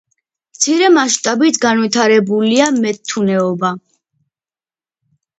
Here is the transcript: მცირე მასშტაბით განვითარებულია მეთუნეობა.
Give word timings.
მცირე 0.53 0.85
მასშტაბით 0.93 1.59
განვითარებულია 1.65 2.69
მეთუნეობა. 2.85 3.71